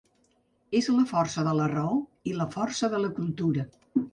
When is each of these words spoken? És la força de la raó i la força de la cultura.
És 0.79 0.87
la 0.95 1.03
força 1.11 1.43
de 1.49 1.53
la 1.59 1.67
raó 1.73 1.99
i 2.33 2.35
la 2.41 2.51
força 2.57 2.93
de 2.95 3.03
la 3.05 3.13
cultura. 3.21 3.71